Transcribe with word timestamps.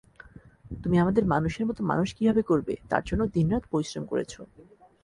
তুমি 0.83 0.95
আমাদের 0.99 1.23
মানুষের 1.25 1.65
মতো 1.65 1.81
মানুষ 1.83 2.09
কীভাবে 2.17 2.41
করবে, 2.41 2.73
তার 2.89 3.03
জন্য 3.05 3.21
দিন-রাত 3.35 3.63
পরিশ্রম 3.71 4.03
করেছ। 4.05 4.33